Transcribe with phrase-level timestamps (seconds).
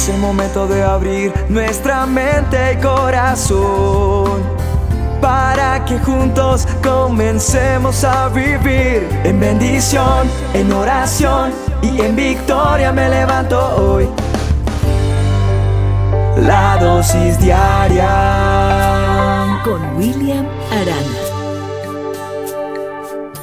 [0.00, 4.40] Es el momento de abrir nuestra mente y corazón
[5.20, 11.52] para que juntos comencemos a vivir en bendición, en oración
[11.82, 14.08] y en victoria me levanto hoy.
[16.46, 18.08] La dosis diaria
[19.62, 21.20] con William Arana.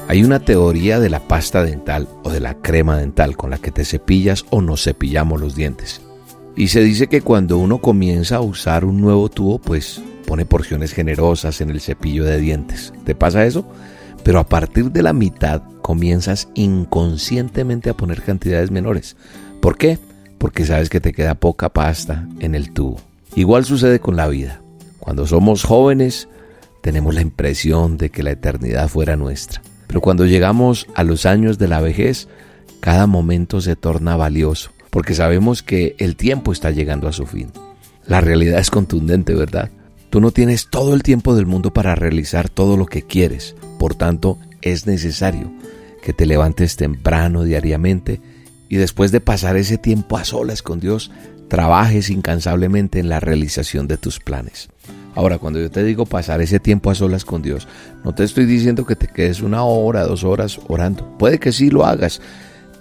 [0.08, 3.70] Hay una teoría de la pasta dental o de la crema dental con la que
[3.70, 6.02] te cepillas o nos cepillamos los dientes.
[6.58, 10.92] Y se dice que cuando uno comienza a usar un nuevo tubo, pues pone porciones
[10.92, 12.92] generosas en el cepillo de dientes.
[13.06, 13.70] ¿Te pasa eso?
[14.24, 19.16] Pero a partir de la mitad comienzas inconscientemente a poner cantidades menores.
[19.62, 20.00] ¿Por qué?
[20.40, 23.00] Porque sabes que te queda poca pasta en el tubo.
[23.36, 24.62] Igual sucede con la vida.
[24.98, 26.28] Cuando somos jóvenes
[26.82, 29.62] tenemos la impresión de que la eternidad fuera nuestra.
[29.86, 32.28] Pero cuando llegamos a los años de la vejez,
[32.80, 37.52] cada momento se torna valioso, porque sabemos que el tiempo está llegando a su fin.
[38.08, 39.70] La realidad es contundente, ¿verdad?
[40.10, 43.56] Tú no tienes todo el tiempo del mundo para realizar todo lo que quieres.
[43.78, 45.52] Por tanto, es necesario
[46.02, 48.22] que te levantes temprano diariamente
[48.70, 51.12] y después de pasar ese tiempo a solas con Dios,
[51.48, 54.68] trabajes incansablemente en la realización de tus planes.
[55.14, 57.68] Ahora, cuando yo te digo pasar ese tiempo a solas con Dios,
[58.04, 61.18] no te estoy diciendo que te quedes una hora, dos horas orando.
[61.20, 62.20] Puede que sí lo hagas,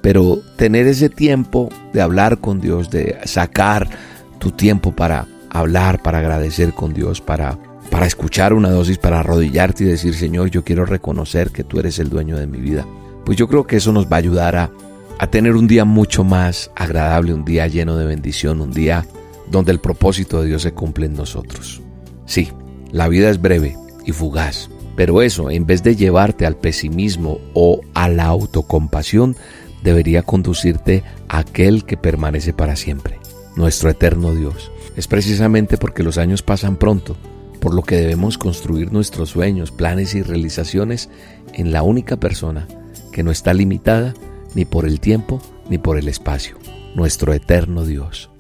[0.07, 3.91] pero tener ese tiempo de hablar con Dios, de sacar
[4.39, 7.59] tu tiempo para hablar, para agradecer con Dios, para,
[7.91, 11.99] para escuchar una dosis, para arrodillarte y decir, Señor, yo quiero reconocer que tú eres
[11.99, 12.87] el dueño de mi vida.
[13.25, 14.71] Pues yo creo que eso nos va a ayudar a,
[15.19, 19.05] a tener un día mucho más agradable, un día lleno de bendición, un día
[19.51, 21.83] donde el propósito de Dios se cumple en nosotros.
[22.27, 22.53] Sí,
[22.93, 27.81] la vida es breve y fugaz, pero eso, en vez de llevarte al pesimismo o
[27.93, 29.35] a la autocompasión,
[29.83, 33.19] debería conducirte a aquel que permanece para siempre,
[33.57, 37.17] nuestro eterno Dios es precisamente porque los años pasan pronto,
[37.61, 41.11] por lo que debemos construir nuestros sueños, planes y realizaciones
[41.53, 42.67] en la única persona
[43.13, 44.15] que no está limitada
[44.55, 46.57] ni por el tiempo ni por el espacio,
[46.95, 48.31] nuestro eterno Dios.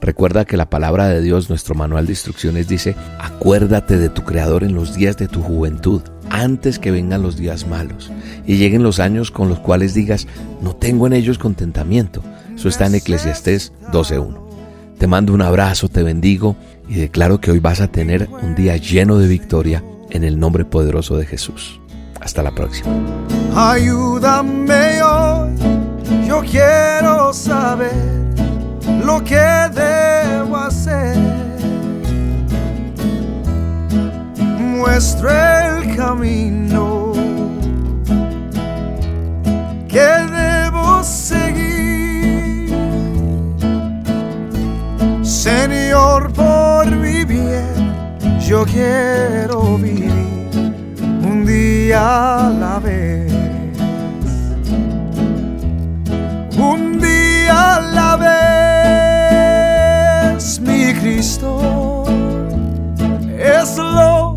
[0.00, 4.62] Recuerda que la palabra de Dios, nuestro manual de instrucciones dice, acuérdate de tu Creador
[4.62, 6.02] en los días de tu juventud,
[6.34, 8.10] antes que vengan los días malos
[8.46, 10.26] y lleguen los años con los cuales digas,
[10.60, 12.22] no tengo en ellos contentamiento.
[12.56, 14.40] Eso está en Eclesiastés 12.1.
[14.98, 16.56] Te mando un abrazo, te bendigo
[16.88, 20.64] y declaro que hoy vas a tener un día lleno de victoria en el nombre
[20.64, 21.80] poderoso de Jesús.
[22.20, 22.90] Hasta la próxima.
[23.54, 25.52] Ayúdame hoy,
[26.26, 27.92] yo quiero saber
[29.04, 29.44] lo que
[29.74, 31.16] debo hacer.
[34.58, 35.73] Muestra
[45.44, 47.92] Señor, por mi bien,
[48.40, 50.72] yo quiero vivir
[51.22, 53.30] un día a la vez.
[56.56, 58.16] Un día a la
[60.32, 62.04] vez, mi Cristo,
[63.38, 64.34] es lo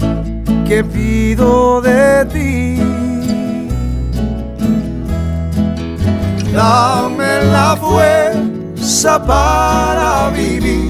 [0.68, 2.82] que pido de ti.
[6.52, 10.87] Dame la fuerza para vivir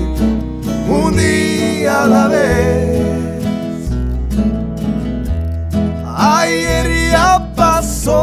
[2.08, 3.90] día a la vez.
[6.16, 8.14] Ayer ya pasó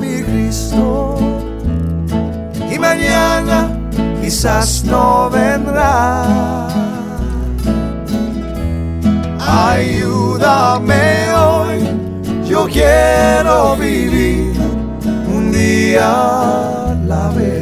[0.00, 1.16] mi Cristo
[2.70, 3.68] y mañana
[4.20, 6.68] quizás no vendrá.
[9.40, 11.80] Ayúdame hoy,
[12.48, 14.52] yo quiero vivir
[15.26, 17.61] un día a la vez.